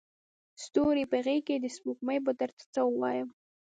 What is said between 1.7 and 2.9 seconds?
سپوږمۍ به درته څه